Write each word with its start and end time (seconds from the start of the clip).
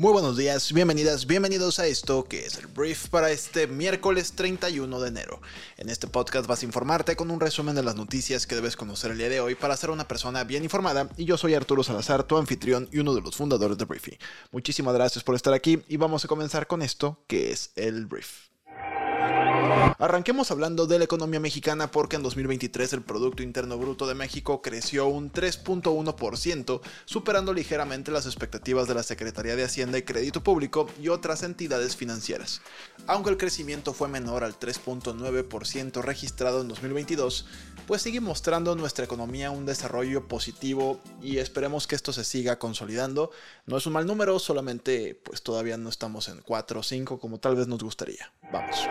Muy 0.00 0.14
buenos 0.14 0.38
días, 0.38 0.72
bienvenidas, 0.72 1.26
bienvenidos 1.26 1.78
a 1.78 1.86
esto 1.86 2.24
que 2.24 2.46
es 2.46 2.56
el 2.56 2.68
brief 2.68 3.08
para 3.08 3.30
este 3.30 3.66
miércoles 3.66 4.32
31 4.32 4.98
de 4.98 5.08
enero. 5.08 5.42
En 5.76 5.90
este 5.90 6.06
podcast 6.06 6.46
vas 6.46 6.62
a 6.62 6.64
informarte 6.64 7.16
con 7.16 7.30
un 7.30 7.38
resumen 7.38 7.74
de 7.74 7.82
las 7.82 7.96
noticias 7.96 8.46
que 8.46 8.54
debes 8.54 8.76
conocer 8.76 9.10
el 9.10 9.18
día 9.18 9.28
de 9.28 9.40
hoy 9.40 9.56
para 9.56 9.76
ser 9.76 9.90
una 9.90 10.08
persona 10.08 10.42
bien 10.44 10.64
informada 10.64 11.10
y 11.18 11.26
yo 11.26 11.36
soy 11.36 11.52
Arturo 11.52 11.82
Salazar, 11.82 12.22
tu 12.22 12.38
anfitrión 12.38 12.88
y 12.90 13.00
uno 13.00 13.14
de 13.14 13.20
los 13.20 13.36
fundadores 13.36 13.76
de 13.76 13.84
Briefy. 13.84 14.16
Muchísimas 14.52 14.94
gracias 14.94 15.22
por 15.22 15.34
estar 15.34 15.52
aquí 15.52 15.82
y 15.86 15.98
vamos 15.98 16.24
a 16.24 16.28
comenzar 16.28 16.66
con 16.66 16.80
esto 16.80 17.22
que 17.26 17.52
es 17.52 17.72
el 17.76 18.06
brief. 18.06 18.49
Arranquemos 19.98 20.50
hablando 20.50 20.86
de 20.86 20.98
la 20.98 21.04
economía 21.04 21.40
mexicana 21.40 21.90
porque 21.90 22.16
en 22.16 22.22
2023 22.22 22.94
el 22.94 23.02
Producto 23.02 23.42
Interno 23.42 23.76
Bruto 23.76 24.06
de 24.06 24.14
México 24.14 24.62
creció 24.62 25.06
un 25.06 25.30
3.1%, 25.30 26.80
superando 27.04 27.52
ligeramente 27.52 28.10
las 28.10 28.26
expectativas 28.26 28.88
de 28.88 28.94
la 28.94 29.02
Secretaría 29.02 29.56
de 29.56 29.64
Hacienda 29.64 29.98
y 29.98 30.02
Crédito 30.02 30.42
Público 30.42 30.88
y 31.00 31.08
otras 31.08 31.42
entidades 31.42 31.96
financieras. 31.96 32.62
Aunque 33.06 33.30
el 33.30 33.36
crecimiento 33.36 33.92
fue 33.92 34.08
menor 34.08 34.42
al 34.42 34.58
3.9% 34.58 36.02
registrado 36.02 36.62
en 36.62 36.68
2022, 36.68 37.46
pues 37.90 38.02
sigue 38.02 38.20
mostrando 38.20 38.76
nuestra 38.76 39.04
economía 39.04 39.50
un 39.50 39.66
desarrollo 39.66 40.28
positivo 40.28 41.00
y 41.20 41.38
esperemos 41.38 41.88
que 41.88 41.96
esto 41.96 42.12
se 42.12 42.22
siga 42.22 42.56
consolidando. 42.56 43.32
No 43.66 43.78
es 43.78 43.84
un 43.84 43.94
mal 43.94 44.06
número, 44.06 44.38
solamente 44.38 45.20
pues 45.24 45.42
todavía 45.42 45.76
no 45.76 45.88
estamos 45.88 46.28
en 46.28 46.40
4 46.40 46.78
o 46.78 46.82
5 46.84 47.18
como 47.18 47.40
tal 47.40 47.56
vez 47.56 47.66
nos 47.66 47.82
gustaría. 47.82 48.30
Vamos. 48.52 48.86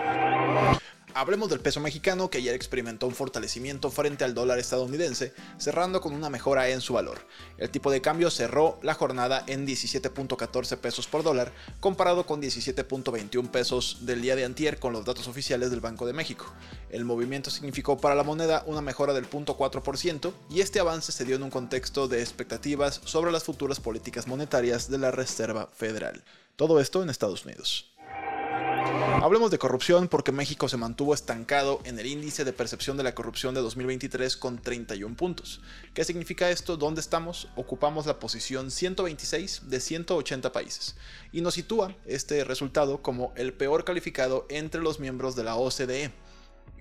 Hablemos 1.20 1.50
del 1.50 1.59
peso 1.59 1.81
mexicano 1.81 2.30
que 2.30 2.38
ayer 2.38 2.56
experimentó 2.56 3.06
un 3.06 3.14
fortalecimiento 3.14 3.92
frente 3.92 4.23
al 4.23 4.34
dólar 4.34 4.58
estadounidense, 4.58 5.34
cerrando 5.58 6.00
con 6.00 6.14
una 6.14 6.30
mejora 6.30 6.70
en 6.70 6.80
su 6.80 6.94
valor. 6.94 7.20
El 7.58 7.70
tipo 7.70 7.92
de 7.92 8.00
cambio 8.00 8.31
cerró 8.31 8.80
la 8.84 8.94
jornada 8.94 9.44
en 9.45 9.67
17.14 9.67 10.78
pesos 10.78 11.08
por 11.08 11.23
dólar, 11.23 11.52
comparado 11.81 12.25
con 12.25 12.42
17.21 12.42 13.52
pesos 13.52 13.97
del 14.06 14.22
día 14.22 14.38
de 14.38 14.45
antier 14.45 14.80
con 14.80 14.94
los 14.94 15.03
datos 15.03 15.28
oficiales 15.28 15.72
del 15.72 15.81
Banco 15.81 16.06
de 16.06 16.14
México. 16.14 16.45
El 16.90 17.03
movimiento 17.03 17.52
significó 17.52 17.97
para 17.97 18.16
la 18.16 18.23
moneda 18.23 18.64
una 18.66 18.80
mejora 18.80 19.12
del 19.12 19.30
0.4% 19.30 20.31
y 20.50 20.62
este 20.62 20.80
avance 20.80 21.12
se 21.12 21.25
dio 21.25 21.36
en 21.36 21.44
un 21.44 21.50
contexto 21.50 22.08
de 22.08 22.22
expectativas 22.22 23.02
sobre 23.03 23.34
las 23.34 23.44
futuras 23.44 23.81
políticas 23.81 24.25
monetarias 24.25 24.90
de 24.90 25.00
la 25.00 25.12
Reserva 25.12 25.67
Federal. 25.75 26.23
Todo 26.56 26.80
esto 26.80 27.03
en 27.03 27.09
Estados 27.09 27.44
Unidos. 27.44 27.98
Hablemos 29.22 29.52
de 29.52 29.59
corrupción 29.59 30.08
porque 30.08 30.31
México 30.31 30.69
se 30.69 30.77
mantuvo 30.77 31.13
estancado 31.13 31.81
en 31.83 31.99
el 31.99 32.05
índice 32.05 32.45
de 32.45 32.53
percepción 32.53 32.95
de 32.95 33.03
la 33.03 33.13
corrupción 33.13 33.53
de 33.53 33.61
2023 33.61 34.38
con 34.38 34.59
31 34.59 35.16
puntos. 35.16 35.61
¿Qué 35.94 36.05
significa 36.05 36.49
esto? 36.49 36.77
¿Dónde 36.77 37.02
estamos? 37.02 37.50
Ocupamos 37.57 38.05
la 38.05 38.17
posición 38.17 38.72
126 38.72 39.69
de 39.69 39.80
180 39.81 40.52
países 40.53 40.95
y 41.33 41.41
nos 41.41 41.55
sitúa 41.55 41.95
este 42.05 42.44
resultado 42.45 43.02
como 43.02 43.33
el 43.35 43.53
peor 43.53 43.83
calificado 43.83 44.45
entre 44.50 44.81
los 44.81 45.00
miembros 45.00 45.35
de 45.35 45.44
la 45.44 45.57
OCDE. 45.57 46.11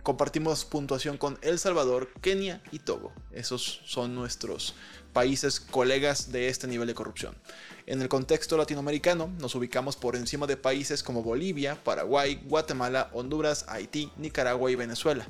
Compartimos 0.03 0.65
puntuación 0.65 1.19
con 1.19 1.39
El 1.43 1.59
Salvador, 1.59 2.09
Kenia 2.21 2.63
y 2.73 2.79
Togo. 2.79 3.13
Esos 3.33 3.83
son 3.85 4.15
nuestros 4.15 4.75
países 5.13 5.61
colegas 5.61 6.33
de 6.33 6.49
este 6.49 6.67
nivel 6.67 6.87
de 6.87 6.95
corrupción. 6.95 7.35
En 7.87 8.01
el 8.03 8.09
contexto 8.09 8.57
latinoamericano, 8.57 9.31
nos 9.39 9.55
ubicamos 9.55 9.97
por 9.97 10.15
encima 10.15 10.47
de 10.47 10.57
países 10.57 11.03
como 11.03 11.23
Bolivia, 11.23 11.77
Paraguay, 11.83 12.41
Guatemala, 12.45 13.11
Honduras, 13.13 13.65
Haití, 13.69 14.13
Nicaragua 14.17 14.71
y 14.71 14.77
Venezuela. 14.77 15.27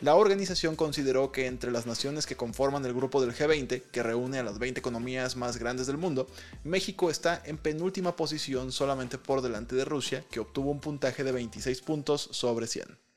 La 0.00 0.14
organización 0.14 0.74
consideró 0.74 1.32
que 1.32 1.46
entre 1.46 1.70
las 1.70 1.86
naciones 1.86 2.26
que 2.26 2.36
conforman 2.36 2.84
el 2.84 2.94
grupo 2.94 3.20
del 3.20 3.34
G20, 3.34 3.82
que 3.92 4.02
reúne 4.02 4.38
a 4.38 4.42
las 4.42 4.58
20 4.58 4.80
economías 4.80 5.36
más 5.36 5.58
grandes 5.58 5.86
del 5.86 5.98
mundo, 5.98 6.26
México 6.64 7.10
está 7.10 7.42
en 7.44 7.58
penúltima 7.58 8.16
posición 8.16 8.72
solamente 8.72 9.18
por 9.18 9.42
delante 9.42 9.76
de 9.76 9.84
Rusia, 9.84 10.24
que 10.30 10.40
obtuvo 10.40 10.70
un 10.70 10.80
puntaje 10.80 11.24
de 11.24 11.32
26 11.32 11.80
puntos 11.82 12.28
sobre 12.32 12.66
100. 12.66 13.07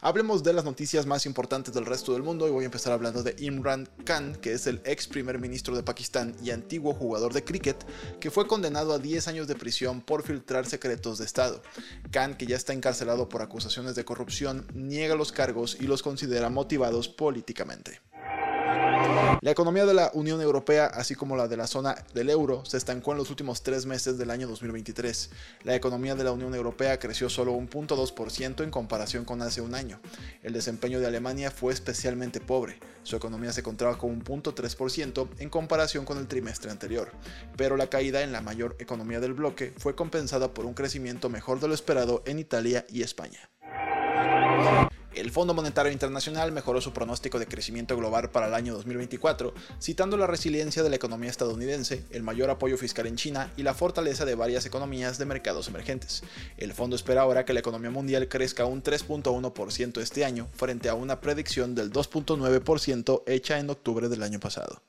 Hablemos 0.00 0.42
de 0.42 0.52
las 0.52 0.64
noticias 0.64 1.06
más 1.06 1.26
importantes 1.26 1.74
del 1.74 1.86
resto 1.86 2.12
del 2.12 2.22
mundo 2.22 2.46
y 2.46 2.50
voy 2.50 2.64
a 2.64 2.66
empezar 2.66 2.92
hablando 2.92 3.22
de 3.22 3.34
Imran 3.38 3.88
Khan, 4.04 4.36
que 4.36 4.52
es 4.52 4.66
el 4.66 4.80
ex 4.84 5.08
primer 5.08 5.38
ministro 5.38 5.74
de 5.74 5.82
Pakistán 5.82 6.36
y 6.42 6.50
antiguo 6.50 6.94
jugador 6.94 7.32
de 7.32 7.44
cricket, 7.44 7.84
que 8.20 8.30
fue 8.30 8.46
condenado 8.46 8.92
a 8.92 8.98
10 8.98 9.28
años 9.28 9.48
de 9.48 9.56
prisión 9.56 10.00
por 10.00 10.22
filtrar 10.22 10.66
secretos 10.66 11.18
de 11.18 11.24
Estado. 11.24 11.62
Khan, 12.10 12.36
que 12.36 12.46
ya 12.46 12.56
está 12.56 12.72
encarcelado 12.72 13.28
por 13.28 13.42
acusaciones 13.42 13.94
de 13.94 14.04
corrupción, 14.04 14.66
niega 14.74 15.16
los 15.16 15.32
cargos 15.32 15.76
y 15.80 15.86
los 15.86 16.02
considera 16.02 16.50
motivados 16.50 17.08
políticamente. 17.08 18.00
La 19.42 19.50
economía 19.50 19.86
de 19.86 19.94
la 19.94 20.10
Unión 20.14 20.40
Europea, 20.40 20.86
así 20.86 21.14
como 21.14 21.36
la 21.36 21.46
de 21.46 21.56
la 21.56 21.66
zona 21.66 21.94
del 22.14 22.30
euro, 22.30 22.64
se 22.64 22.76
estancó 22.76 23.12
en 23.12 23.18
los 23.18 23.30
últimos 23.30 23.62
tres 23.62 23.86
meses 23.86 24.18
del 24.18 24.30
año 24.30 24.48
2023. 24.48 25.30
La 25.64 25.74
economía 25.74 26.14
de 26.14 26.24
la 26.24 26.32
Unión 26.32 26.54
Europea 26.54 26.98
creció 26.98 27.28
solo 27.28 27.52
un 27.52 27.68
0.2% 27.70 28.64
en 28.64 28.70
comparación 28.70 29.24
con 29.24 29.42
hace 29.42 29.60
un 29.60 29.74
año. 29.74 30.00
El 30.42 30.52
desempeño 30.52 31.00
de 31.00 31.06
Alemania 31.06 31.50
fue 31.50 31.72
especialmente 31.72 32.40
pobre. 32.40 32.80
Su 33.02 33.14
economía 33.14 33.52
se 33.52 33.60
encontraba 33.60 33.98
con 33.98 34.10
un 34.10 34.24
0.3% 34.24 35.28
en 35.38 35.48
comparación 35.48 36.04
con 36.04 36.18
el 36.18 36.26
trimestre 36.26 36.70
anterior. 36.70 37.12
Pero 37.56 37.76
la 37.76 37.88
caída 37.88 38.22
en 38.22 38.32
la 38.32 38.40
mayor 38.40 38.76
economía 38.80 39.20
del 39.20 39.34
bloque 39.34 39.74
fue 39.78 39.94
compensada 39.94 40.54
por 40.54 40.66
un 40.66 40.74
crecimiento 40.74 41.28
mejor 41.28 41.60
de 41.60 41.68
lo 41.68 41.74
esperado 41.74 42.22
en 42.26 42.38
Italia 42.38 42.84
y 42.88 43.02
España. 43.02 43.48
El 45.16 45.30
Fondo 45.30 45.54
Monetario 45.54 45.90
Internacional 45.90 46.52
mejoró 46.52 46.82
su 46.82 46.92
pronóstico 46.92 47.38
de 47.38 47.46
crecimiento 47.46 47.96
global 47.96 48.30
para 48.30 48.48
el 48.48 48.54
año 48.54 48.74
2024, 48.74 49.54
citando 49.80 50.18
la 50.18 50.26
resiliencia 50.26 50.82
de 50.82 50.90
la 50.90 50.96
economía 50.96 51.30
estadounidense, 51.30 52.04
el 52.10 52.22
mayor 52.22 52.50
apoyo 52.50 52.76
fiscal 52.76 53.06
en 53.06 53.16
China 53.16 53.50
y 53.56 53.62
la 53.62 53.72
fortaleza 53.72 54.26
de 54.26 54.34
varias 54.34 54.66
economías 54.66 55.16
de 55.16 55.24
mercados 55.24 55.68
emergentes. 55.68 56.22
El 56.58 56.74
fondo 56.74 56.96
espera 56.96 57.22
ahora 57.22 57.46
que 57.46 57.54
la 57.54 57.60
economía 57.60 57.90
mundial 57.90 58.28
crezca 58.28 58.66
un 58.66 58.82
3.1% 58.82 60.02
este 60.02 60.26
año, 60.26 60.48
frente 60.52 60.90
a 60.90 60.94
una 60.94 61.22
predicción 61.22 61.74
del 61.74 61.90
2.9% 61.90 63.22
hecha 63.26 63.58
en 63.58 63.70
octubre 63.70 64.10
del 64.10 64.22
año 64.22 64.38
pasado. 64.38 64.82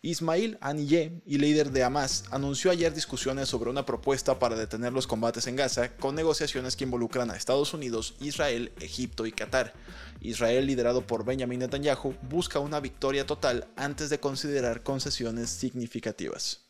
Ismail 0.00 0.58
Haniyeh, 0.60 1.22
y 1.26 1.38
líder 1.38 1.72
de 1.72 1.82
Hamas, 1.82 2.24
anunció 2.30 2.70
ayer 2.70 2.94
discusiones 2.94 3.48
sobre 3.48 3.68
una 3.68 3.84
propuesta 3.84 4.38
para 4.38 4.54
detener 4.54 4.92
los 4.92 5.08
combates 5.08 5.48
en 5.48 5.56
Gaza 5.56 5.96
con 5.96 6.14
negociaciones 6.14 6.76
que 6.76 6.84
involucran 6.84 7.32
a 7.32 7.36
Estados 7.36 7.74
Unidos, 7.74 8.14
Israel, 8.20 8.70
Egipto 8.78 9.26
y 9.26 9.32
Qatar. 9.32 9.74
Israel, 10.20 10.66
liderado 10.66 11.04
por 11.04 11.24
Benjamin 11.24 11.58
Netanyahu, 11.58 12.14
busca 12.22 12.60
una 12.60 12.78
victoria 12.78 13.26
total 13.26 13.66
antes 13.74 14.08
de 14.08 14.20
considerar 14.20 14.84
concesiones 14.84 15.50
significativas. 15.50 16.60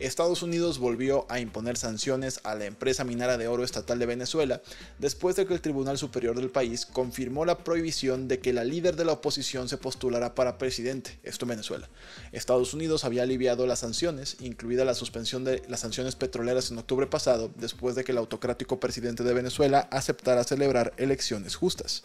Estados 0.00 0.42
Unidos 0.42 0.78
volvió 0.78 1.26
a 1.28 1.40
imponer 1.40 1.76
sanciones 1.76 2.40
a 2.44 2.54
la 2.54 2.64
empresa 2.64 3.04
minera 3.04 3.36
de 3.36 3.48
oro 3.48 3.64
estatal 3.64 3.98
de 3.98 4.06
Venezuela 4.06 4.62
después 4.98 5.36
de 5.36 5.44
que 5.44 5.52
el 5.52 5.60
Tribunal 5.60 5.98
Superior 5.98 6.36
del 6.36 6.48
país 6.48 6.86
confirmó 6.86 7.44
la 7.44 7.58
prohibición 7.58 8.26
de 8.26 8.40
que 8.40 8.54
la 8.54 8.64
líder 8.64 8.96
de 8.96 9.04
la 9.04 9.12
oposición 9.12 9.68
se 9.68 9.76
postulara 9.76 10.34
para 10.34 10.56
presidente, 10.56 11.18
esto 11.22 11.44
en 11.44 11.50
Venezuela. 11.50 11.90
Estados 12.32 12.72
Unidos 12.72 13.04
había 13.04 13.24
aliviado 13.24 13.66
las 13.66 13.80
sanciones, 13.80 14.38
incluida 14.40 14.86
la 14.86 14.94
suspensión 14.94 15.44
de 15.44 15.62
las 15.68 15.80
sanciones 15.80 16.16
petroleras 16.16 16.70
en 16.70 16.78
octubre 16.78 17.06
pasado, 17.06 17.50
después 17.56 17.94
de 17.94 18.02
que 18.02 18.12
el 18.12 18.18
autocrático 18.18 18.80
presidente 18.80 19.22
de 19.22 19.34
Venezuela 19.34 19.86
aceptara 19.90 20.44
celebrar 20.44 20.94
elecciones 20.96 21.56
justas. 21.56 22.04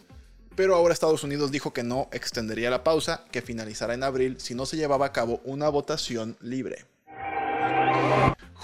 Pero 0.55 0.75
ahora 0.75 0.93
Estados 0.93 1.23
Unidos 1.23 1.49
dijo 1.51 1.71
que 1.71 1.83
no 1.83 2.09
extendería 2.11 2.69
la 2.69 2.83
pausa, 2.83 3.23
que 3.31 3.41
finalizará 3.41 3.93
en 3.93 4.03
abril 4.03 4.35
si 4.39 4.53
no 4.53 4.65
se 4.65 4.75
llevaba 4.75 5.05
a 5.05 5.13
cabo 5.13 5.39
una 5.45 5.69
votación 5.69 6.37
libre. 6.41 6.85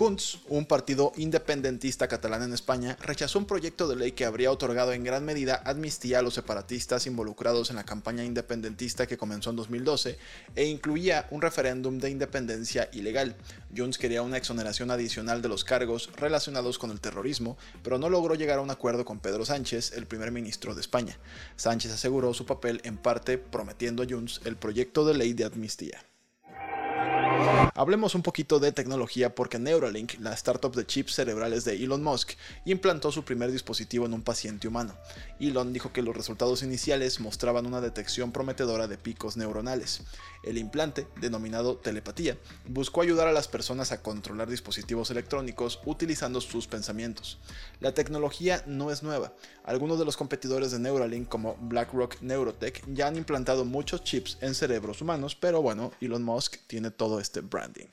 Junts, 0.01 0.39
un 0.49 0.65
partido 0.65 1.11
independentista 1.15 2.07
catalán 2.07 2.41
en 2.41 2.53
España, 2.53 2.97
rechazó 3.03 3.37
un 3.37 3.45
proyecto 3.45 3.87
de 3.87 3.95
ley 3.95 4.13
que 4.13 4.25
habría 4.25 4.51
otorgado 4.51 4.93
en 4.93 5.03
gran 5.03 5.23
medida 5.23 5.61
amnistía 5.63 6.17
a 6.17 6.21
los 6.23 6.33
separatistas 6.33 7.05
involucrados 7.05 7.69
en 7.69 7.75
la 7.75 7.83
campaña 7.83 8.23
independentista 8.23 9.05
que 9.05 9.19
comenzó 9.19 9.51
en 9.51 9.57
2012 9.57 10.17
e 10.55 10.65
incluía 10.65 11.27
un 11.29 11.43
referéndum 11.43 11.99
de 11.99 12.09
independencia 12.09 12.89
ilegal. 12.93 13.35
Junts 13.77 13.99
quería 13.99 14.23
una 14.23 14.37
exoneración 14.37 14.89
adicional 14.89 15.43
de 15.43 15.49
los 15.49 15.63
cargos 15.63 16.09
relacionados 16.15 16.79
con 16.79 16.89
el 16.89 16.99
terrorismo, 16.99 17.59
pero 17.83 17.99
no 17.99 18.09
logró 18.09 18.33
llegar 18.33 18.57
a 18.57 18.63
un 18.63 18.71
acuerdo 18.71 19.05
con 19.05 19.19
Pedro 19.19 19.45
Sánchez, 19.45 19.91
el 19.91 20.07
primer 20.07 20.31
ministro 20.31 20.73
de 20.73 20.81
España. 20.81 21.19
Sánchez 21.57 21.91
aseguró 21.91 22.33
su 22.33 22.47
papel 22.47 22.81
en 22.85 22.97
parte 22.97 23.37
prometiendo 23.37 24.01
a 24.01 24.07
Junts 24.09 24.41
el 24.45 24.55
proyecto 24.55 25.05
de 25.05 25.13
ley 25.13 25.33
de 25.33 25.45
amnistía. 25.45 26.10
Hablemos 27.73 28.15
un 28.15 28.21
poquito 28.21 28.59
de 28.59 28.71
tecnología 28.71 29.33
porque 29.33 29.57
Neuralink, 29.57 30.19
la 30.19 30.33
startup 30.33 30.75
de 30.75 30.85
chips 30.85 31.15
cerebrales 31.15 31.65
de 31.65 31.75
Elon 31.83 32.03
Musk, 32.03 32.33
implantó 32.65 33.11
su 33.11 33.23
primer 33.23 33.51
dispositivo 33.51 34.05
en 34.05 34.13
un 34.13 34.21
paciente 34.21 34.67
humano. 34.67 34.93
Elon 35.39 35.73
dijo 35.73 35.91
que 35.91 36.01
los 36.01 36.15
resultados 36.15 36.63
iniciales 36.63 37.19
mostraban 37.19 37.65
una 37.65 37.81
detección 37.81 38.31
prometedora 38.31 38.87
de 38.87 38.97
picos 38.97 39.37
neuronales. 39.37 40.01
El 40.43 40.57
implante, 40.57 41.07
denominado 41.19 41.77
telepatía, 41.77 42.37
buscó 42.67 43.01
ayudar 43.01 43.27
a 43.27 43.31
las 43.31 43.47
personas 43.47 43.91
a 43.91 44.01
controlar 44.01 44.49
dispositivos 44.49 45.09
electrónicos 45.09 45.79
utilizando 45.85 46.41
sus 46.41 46.67
pensamientos. 46.67 47.39
La 47.79 47.93
tecnología 47.93 48.63
no 48.67 48.91
es 48.91 49.01
nueva. 49.01 49.33
Algunos 49.63 49.97
de 49.97 50.05
los 50.05 50.17
competidores 50.17 50.71
de 50.71 50.79
Neuralink 50.79 51.29
como 51.29 51.55
BlackRock 51.61 52.21
Neurotech 52.21 52.83
ya 52.93 53.07
han 53.07 53.15
implantado 53.15 53.63
muchos 53.63 54.03
chips 54.03 54.37
en 54.41 54.55
cerebros 54.55 55.01
humanos, 55.01 55.35
pero 55.35 55.61
bueno, 55.61 55.91
Elon 56.01 56.23
Musk 56.23 56.57
tiene 56.67 56.91
todo 56.91 57.19
este 57.19 57.30
branding. 57.39 57.91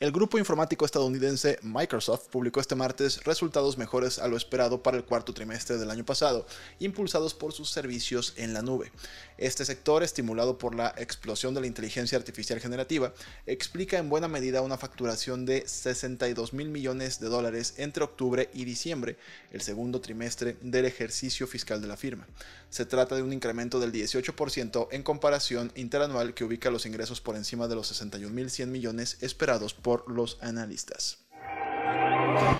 El 0.00 0.12
grupo 0.12 0.38
informático 0.38 0.86
estadounidense 0.86 1.58
Microsoft 1.60 2.28
publicó 2.30 2.58
este 2.58 2.74
martes 2.74 3.22
resultados 3.24 3.76
mejores 3.76 4.18
a 4.18 4.28
lo 4.28 4.38
esperado 4.38 4.82
para 4.82 4.96
el 4.96 5.04
cuarto 5.04 5.34
trimestre 5.34 5.76
del 5.76 5.90
año 5.90 6.06
pasado, 6.06 6.46
impulsados 6.78 7.34
por 7.34 7.52
sus 7.52 7.68
servicios 7.68 8.32
en 8.38 8.54
la 8.54 8.62
nube. 8.62 8.92
Este 9.36 9.62
sector, 9.66 10.02
estimulado 10.02 10.56
por 10.56 10.74
la 10.74 10.94
explosión 10.96 11.52
de 11.52 11.60
la 11.60 11.66
inteligencia 11.66 12.16
artificial 12.16 12.60
generativa, 12.60 13.12
explica 13.44 13.98
en 13.98 14.08
buena 14.08 14.26
medida 14.26 14.62
una 14.62 14.78
facturación 14.78 15.44
de 15.44 15.68
62 15.68 16.54
mil 16.54 16.70
millones 16.70 17.20
de 17.20 17.28
dólares 17.28 17.74
entre 17.76 18.02
octubre 18.02 18.48
y 18.54 18.64
diciembre, 18.64 19.18
el 19.52 19.60
segundo 19.60 20.00
trimestre 20.00 20.56
del 20.62 20.86
ejercicio 20.86 21.46
fiscal 21.46 21.82
de 21.82 21.88
la 21.88 21.98
firma. 21.98 22.26
Se 22.70 22.86
trata 22.86 23.16
de 23.16 23.22
un 23.22 23.34
incremento 23.34 23.80
del 23.80 23.92
18% 23.92 24.88
en 24.92 25.02
comparación 25.02 25.72
interanual 25.74 26.32
que 26.32 26.44
ubica 26.44 26.70
los 26.70 26.86
ingresos 26.86 27.20
por 27.20 27.36
encima 27.36 27.68
de 27.68 27.74
los 27.74 27.92
61.100 27.92 28.66
millones 28.68 29.18
esperados 29.20 29.74
por 29.90 30.08
los 30.08 30.38
analistas. 30.40 31.18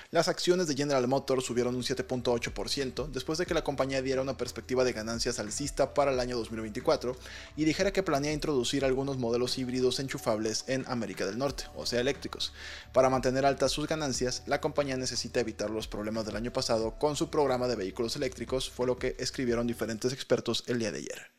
Las 0.09 0.27
acciones 0.27 0.67
de 0.67 0.75
General 0.75 1.07
Motors 1.07 1.45
subieron 1.45 1.75
un 1.75 1.81
7.8% 1.81 3.07
después 3.07 3.39
de 3.39 3.45
que 3.45 3.53
la 3.53 3.63
compañía 3.63 4.01
diera 4.01 4.21
una 4.21 4.35
perspectiva 4.35 4.83
de 4.83 4.91
ganancias 4.91 5.39
alcista 5.39 5.93
para 5.93 6.11
el 6.11 6.19
año 6.19 6.35
2024 6.35 7.15
y 7.55 7.63
dijera 7.63 7.93
que 7.93 8.03
planea 8.03 8.33
introducir 8.33 8.83
algunos 8.83 9.17
modelos 9.17 9.57
híbridos 9.57 10.01
enchufables 10.01 10.65
en 10.67 10.83
América 10.89 11.25
del 11.25 11.37
Norte, 11.37 11.63
o 11.73 11.85
sea 11.85 12.01
eléctricos. 12.01 12.51
Para 12.91 13.09
mantener 13.09 13.45
altas 13.45 13.71
sus 13.71 13.87
ganancias, 13.87 14.43
la 14.45 14.59
compañía 14.59 14.97
necesita 14.97 15.39
evitar 15.39 15.69
los 15.69 15.87
problemas 15.87 16.25
del 16.25 16.35
año 16.35 16.51
pasado 16.51 16.99
con 16.99 17.15
su 17.15 17.29
programa 17.29 17.69
de 17.69 17.77
vehículos 17.77 18.17
eléctricos, 18.17 18.69
fue 18.69 18.87
lo 18.87 18.99
que 18.99 19.15
escribieron 19.19 19.67
diferentes 19.67 20.11
expertos 20.11 20.65
el 20.67 20.79
día 20.79 20.91
de 20.91 20.97
ayer. 20.97 21.31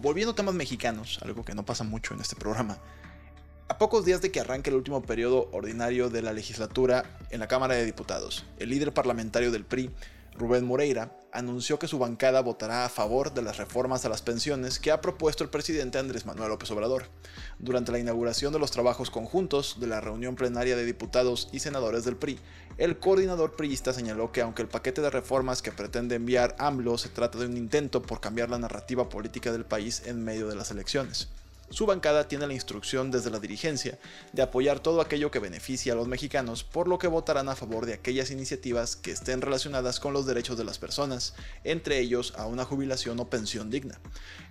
Volviendo 0.00 0.32
a 0.32 0.36
temas 0.36 0.54
mexicanos, 0.54 1.18
algo 1.22 1.44
que 1.44 1.56
no 1.56 1.66
pasa 1.66 1.82
mucho 1.82 2.14
en 2.14 2.20
este 2.20 2.36
programa, 2.36 2.78
a 3.70 3.78
pocos 3.78 4.04
días 4.04 4.20
de 4.20 4.32
que 4.32 4.40
arranque 4.40 4.70
el 4.70 4.74
último 4.74 5.00
periodo 5.00 5.48
ordinario 5.52 6.10
de 6.10 6.22
la 6.22 6.32
legislatura 6.32 7.04
en 7.30 7.38
la 7.38 7.46
Cámara 7.46 7.76
de 7.76 7.84
Diputados, 7.84 8.44
el 8.58 8.68
líder 8.68 8.92
parlamentario 8.92 9.52
del 9.52 9.64
PRI, 9.64 9.92
Rubén 10.36 10.66
Moreira, 10.66 11.16
anunció 11.30 11.78
que 11.78 11.86
su 11.86 11.96
bancada 11.96 12.40
votará 12.40 12.84
a 12.84 12.88
favor 12.88 13.32
de 13.32 13.42
las 13.42 13.58
reformas 13.58 14.04
a 14.04 14.08
las 14.08 14.22
pensiones 14.22 14.80
que 14.80 14.90
ha 14.90 15.00
propuesto 15.00 15.44
el 15.44 15.50
presidente 15.50 15.98
Andrés 16.00 16.26
Manuel 16.26 16.48
López 16.48 16.68
Obrador. 16.72 17.04
Durante 17.60 17.92
la 17.92 18.00
inauguración 18.00 18.52
de 18.52 18.58
los 18.58 18.72
trabajos 18.72 19.08
conjuntos 19.08 19.78
de 19.78 19.86
la 19.86 20.00
reunión 20.00 20.34
plenaria 20.34 20.74
de 20.74 20.84
diputados 20.84 21.48
y 21.52 21.60
senadores 21.60 22.02
del 22.02 22.16
PRI, 22.16 22.40
el 22.76 22.98
coordinador 22.98 23.54
priista 23.54 23.92
señaló 23.92 24.32
que 24.32 24.40
aunque 24.40 24.62
el 24.62 24.68
paquete 24.68 25.00
de 25.00 25.10
reformas 25.10 25.62
que 25.62 25.70
pretende 25.70 26.16
enviar 26.16 26.56
AMLO 26.58 26.98
se 26.98 27.08
trata 27.08 27.38
de 27.38 27.46
un 27.46 27.56
intento 27.56 28.02
por 28.02 28.20
cambiar 28.20 28.50
la 28.50 28.58
narrativa 28.58 29.08
política 29.08 29.52
del 29.52 29.64
país 29.64 30.02
en 30.06 30.24
medio 30.24 30.48
de 30.48 30.56
las 30.56 30.72
elecciones. 30.72 31.28
Su 31.72 31.86
bancada 31.86 32.26
tiene 32.26 32.48
la 32.48 32.52
instrucción 32.52 33.12
desde 33.12 33.30
la 33.30 33.38
dirigencia 33.38 33.96
de 34.32 34.42
apoyar 34.42 34.80
todo 34.80 35.00
aquello 35.00 35.30
que 35.30 35.38
beneficie 35.38 35.92
a 35.92 35.94
los 35.94 36.08
mexicanos, 36.08 36.64
por 36.64 36.88
lo 36.88 36.98
que 36.98 37.06
votarán 37.06 37.48
a 37.48 37.54
favor 37.54 37.86
de 37.86 37.94
aquellas 37.94 38.32
iniciativas 38.32 38.96
que 38.96 39.12
estén 39.12 39.40
relacionadas 39.40 40.00
con 40.00 40.12
los 40.12 40.26
derechos 40.26 40.58
de 40.58 40.64
las 40.64 40.80
personas, 40.80 41.32
entre 41.62 42.00
ellos 42.00 42.34
a 42.36 42.46
una 42.46 42.64
jubilación 42.64 43.20
o 43.20 43.30
pensión 43.30 43.70
digna. 43.70 44.00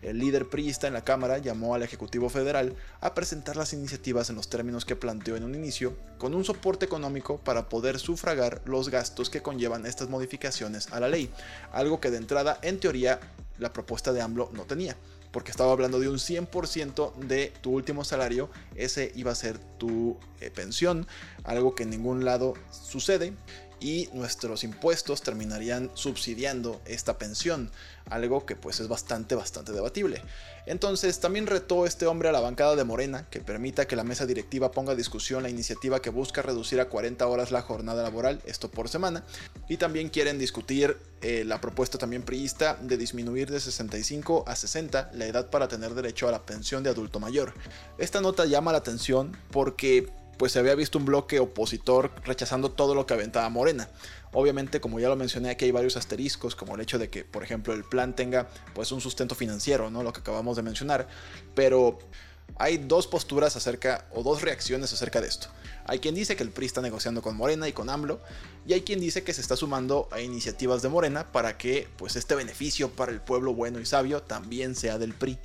El 0.02 0.20
líder 0.20 0.48
priista 0.48 0.88
en 0.88 0.94
la 0.94 1.04
Cámara 1.04 1.40
llamó 1.40 1.76
al 1.76 1.84
Ejecutivo 1.84 2.30
Federal 2.30 2.74
a 3.02 3.14
presentar 3.14 3.58
las 3.58 3.74
iniciativas 3.74 4.30
en 4.30 4.38
los 4.38 4.50
términos 4.50 4.86
que 4.86 4.96
planteó 4.96 5.36
en 5.36 5.44
un 5.44 5.56
inicio, 5.56 5.98
con 6.20 6.34
un 6.34 6.46
soporte 6.46 6.86
económico 6.86 7.38
para 7.40 7.68
poder 7.68 8.00
sufragar 8.00 8.62
los 8.64 8.88
gastos 8.88 9.30
que 9.30 9.42
conllevan 9.42 9.86
estas 9.86 10.08
modificaciones 10.08 10.90
a 10.94 11.02
la 11.02 11.10
ley, 11.10 11.30
algo 11.74 12.00
que 12.00 12.12
de 12.12 12.18
entrada, 12.18 12.60
en 12.62 12.80
teoría, 12.80 13.20
la 13.58 13.74
propuesta 13.74 14.14
de 14.14 14.22
AMLO 14.22 14.52
no 14.54 14.64
tenía 14.64 14.96
porque 15.32 15.52
estaba 15.52 15.72
hablando 15.72 16.00
de 16.00 16.10
un 16.10 16.18
100% 16.18 17.14
de 17.16 17.54
tu 17.62 17.72
último 17.72 18.04
salario, 18.04 18.50
ese 18.76 19.12
iba 19.16 19.32
a 19.32 19.36
ser 19.36 19.58
tu 19.78 20.18
eh, 20.42 20.50
pensión, 20.50 21.08
algo 21.44 21.76
que 21.76 21.84
en 21.84 21.92
ningún 21.92 22.26
lado 22.26 22.54
sucede 22.72 23.34
y 23.80 24.10
nuestros 24.14 24.64
impuestos 24.64 25.22
terminarían 25.22 25.92
subsidiando 25.94 26.82
esta 26.86 27.18
pensión, 27.18 27.72
algo 28.10 28.46
que 28.46 28.56
pues 28.56 28.80
es 28.80 28.88
bastante, 28.88 29.36
bastante 29.36 29.72
debatible. 29.72 30.22
Entonces 30.66 31.20
también 31.20 31.48
retó 31.48 31.86
este 31.86 32.06
hombre 32.06 32.30
a 32.30 32.32
la 32.32 32.42
bancada 32.42 32.76
de 32.76 32.84
Morena 32.84 33.28
que 33.30 33.40
permita 33.40 33.88
que 33.88 33.96
la 33.96 34.04
mesa 34.04 34.26
directiva 34.26 34.72
ponga 34.72 34.92
a 34.92 34.96
discusión 34.96 35.44
la 35.44 35.50
iniciativa 35.50 36.02
que 36.02 36.10
busca 36.10 36.42
reducir 36.42 36.80
a 36.80 36.90
40 36.90 37.26
horas 37.26 37.52
la 37.52 37.62
jornada 37.62 38.04
laboral, 38.04 38.42
esto 38.46 38.70
por 38.70 38.90
semana, 38.90 39.24
y 39.68 39.78
también 39.78 40.10
quieren 40.10 40.38
discutir 40.38 40.98
eh, 41.22 41.44
la 41.46 41.60
propuesta 41.60 41.98
también 41.98 42.24
priista 42.24 42.78
de 42.82 42.98
disminuir 42.98 43.50
de 43.50 43.60
65 43.60 44.46
a 44.48 44.56
60 44.56 45.12
la 45.14 45.26
edad 45.26 45.50
para 45.50 45.68
tener 45.68 45.94
derecho 45.94 46.28
a 46.28 46.32
la 46.32 46.46
pensión 46.46 46.84
de 46.84 46.90
adulto 46.90 47.20
mayor. 47.20 47.54
Esta 47.98 48.22
nota 48.22 48.46
llama 48.46 48.72
la 48.72 48.78
atención 48.78 49.36
porque 49.52 50.08
pues 50.40 50.54
se 50.54 50.60
había 50.60 50.74
visto 50.74 50.98
un 50.98 51.04
bloque 51.04 51.42
opositor 51.42 52.12
rechazando 52.24 52.72
todo 52.72 52.96
lo 52.96 53.06
que 53.06 53.14
aventaba 53.14 53.50
Morena. 53.50 53.90
Obviamente, 54.32 54.80
como 54.80 54.98
ya 55.02 55.10
lo 55.10 55.18
mencioné, 55.18 55.50
aquí 55.50 55.66
hay 55.66 55.72
varios 55.72 55.98
asteriscos, 55.98 56.56
como 56.56 56.76
el 56.76 56.82
hecho 56.82 56.98
de 56.98 57.10
que, 57.10 57.26
por 57.26 57.44
ejemplo, 57.44 57.74
el 57.74 57.84
plan 57.84 58.16
tenga 58.16 58.48
pues 58.74 58.94
un 58.94 59.02
sustento 59.02 59.36
financiero, 59.36 59.92
¿no? 59.92 60.02
Lo 60.02 60.14
que 60.14 60.22
acabamos 60.22 60.56
de 60.56 60.64
mencionar, 60.64 61.10
pero 61.56 62.00
hay 62.58 62.78
dos 62.78 63.06
posturas 63.06 63.58
acerca 63.58 64.06
o 64.14 64.24
dos 64.24 64.42
reacciones 64.42 64.94
acerca 64.94 65.20
de 65.20 65.28
esto. 65.28 65.50
Hay 65.86 66.00
quien 66.00 66.16
dice 66.16 66.38
que 66.38 66.44
el 66.44 66.52
PRI 66.52 66.68
está 66.68 66.82
negociando 66.82 67.22
con 67.22 67.36
Morena 67.36 67.68
y 67.68 67.74
con 67.74 67.90
AMLO 67.90 68.22
y 68.66 68.72
hay 68.72 68.82
quien 68.82 69.02
dice 69.02 69.24
que 69.24 69.34
se 69.34 69.42
está 69.42 69.58
sumando 69.58 70.08
a 70.10 70.22
iniciativas 70.22 70.82
de 70.82 70.88
Morena 70.88 71.30
para 71.34 71.58
que 71.58 71.90
pues 71.98 72.16
este 72.16 72.36
beneficio 72.36 72.90
para 72.92 73.12
el 73.12 73.20
pueblo 73.20 73.54
bueno 73.54 73.82
y 73.82 73.86
sabio 73.86 74.22
también 74.22 74.76
sea 74.76 74.98
del 74.98 75.14
PRI 75.14 75.38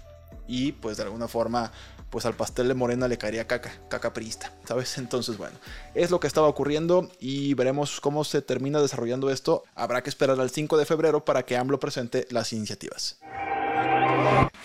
y 0.47 0.73
pues 0.73 0.99
de 0.99 1.05
alguna 1.05 1.29
forma 1.29 1.73
pues 2.15 2.27
al 2.27 2.35
pastel 2.35 2.69
de 2.69 2.75
Morena 2.75 3.09
le 3.09 3.19
caería 3.19 3.49
caca, 3.49 3.73
caca 3.89 4.13
priista, 4.13 4.53
¿sabes? 4.69 4.99
Entonces, 4.99 5.37
bueno, 5.37 5.57
es 5.97 6.13
lo 6.13 6.21
que 6.21 6.29
estaba 6.29 6.47
ocurriendo 6.47 7.11
y 7.19 7.55
veremos 7.55 8.01
cómo 8.01 8.23
se 8.23 8.41
termina 8.41 8.81
desarrollando 8.81 9.31
esto. 9.31 9.65
Habrá 9.75 10.05
que 10.05 10.11
esperar 10.11 10.39
al 10.39 10.51
5 10.51 10.77
de 10.79 10.87
febrero 10.87 11.25
para 11.25 11.45
que 11.45 11.57
AMLO 11.57 11.81
presente 11.81 12.29
las 12.31 12.53
iniciativas. 12.53 13.19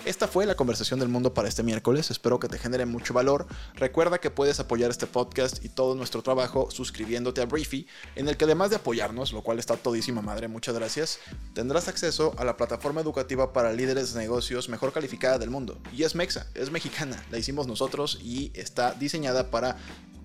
Esta 0.06 0.28
fue 0.28 0.46
la 0.46 0.56
conversación 0.56 1.00
del 1.00 1.10
mundo 1.10 1.34
para 1.34 1.48
este 1.48 1.62
miércoles, 1.62 2.10
espero 2.10 2.40
que 2.40 2.48
te 2.48 2.58
genere 2.58 2.86
mucho 2.86 3.14
valor. 3.14 3.48
Recuerda 3.76 4.18
que 4.18 4.32
puedes 4.32 4.60
apoyar 4.60 4.90
este 4.90 5.08
podcast 5.08 5.64
y 5.64 5.70
todo 5.70 5.94
nuestro 5.94 6.22
trabajo 6.22 6.72
suscribiéndote 6.72 7.42
a 7.42 7.46
Briefy, 7.46 7.86
en 8.16 8.28
el 8.28 8.38
que 8.38 8.46
además 8.46 8.70
de 8.70 8.78
apoyarnos, 8.78 9.34
lo 9.34 9.44
cual 9.44 9.60
está 9.60 9.76
todísima 9.78 10.22
madre, 10.22 10.48
muchas 10.48 10.76
gracias, 10.76 11.20
tendrás 11.54 11.88
acceso 11.88 12.34
a 12.38 12.44
la 12.44 12.58
plataforma 12.58 13.02
educativa 13.02 13.54
para 13.54 13.74
líderes 13.74 14.14
de 14.14 14.20
negocios 14.22 14.70
mejor 14.70 14.94
calificada 14.94 15.38
del 15.38 15.50
mundo. 15.50 15.78
Y 15.96 16.04
es 16.04 16.16
Mexa, 16.16 16.48
es 16.56 16.72
mexicana, 16.72 17.24
la 17.30 17.38
hicimos 17.38 17.68
nosotros 17.68 18.20
y 18.22 18.52
está 18.56 18.94
diseñada 18.94 19.52
para 19.52 19.78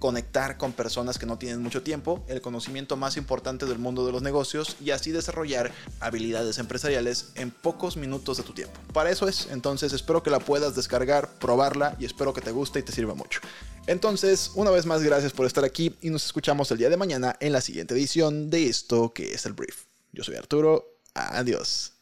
conectar 0.05 0.59
con 0.59 0.75
personas 0.75 1.17
que 1.17 1.25
no 1.25 1.39
tienen 1.39 1.63
mucho 1.63 1.83
tiempo, 1.83 2.23
el 2.29 2.43
conocimiento 2.43 2.95
más 2.95 3.17
importante 3.17 3.65
del 3.65 3.79
mundo 3.79 4.05
de 4.05 4.13
los 4.13 4.21
negocios 4.21 4.77
y 4.85 4.91
así 4.91 5.13
desarrollar 5.13 5.73
habilidades 5.99 6.59
empresariales 6.59 7.33
en 7.37 7.51
pocos 7.51 7.97
minutos 7.97 8.37
de 8.37 8.43
tu 8.43 8.53
tiempo. 8.53 8.79
Para 8.93 9.09
eso 9.09 9.27
es, 9.29 9.49
entonces 9.51 9.95
espero 9.95 10.23
que 10.23 10.29
la 10.29 10.41
puedas 10.41 10.77
descargar, 10.77 11.31
probarla 11.39 11.97
y 11.99 12.05
espero 12.05 12.35
que 12.35 12.43
te 12.43 12.51
guste 12.51 12.81
y 12.81 12.83
te 12.83 12.93
sirva 12.93 13.15
mucho. 13.15 13.41
Entonces, 13.87 14.51
una 14.57 14.71
vez 14.71 14.85
más, 14.85 15.03
gracias 15.03 15.33
por 15.33 15.47
estar 15.47 15.65
aquí 15.65 15.97
y 16.03 16.11
nos 16.11 16.27
escuchamos 16.27 16.71
el 16.71 16.77
día 16.77 16.91
de 16.91 16.99
mañana 16.99 17.37
en 17.41 17.53
la 17.53 17.63
siguiente 17.63 17.95
edición 17.95 18.51
de 18.51 18.67
esto 18.67 19.15
que 19.15 19.33
es 19.33 19.47
el 19.47 19.55
brief. 19.55 19.85
Yo 20.13 20.23
soy 20.23 20.37
Arturo, 20.37 20.99
adiós. 21.15 21.94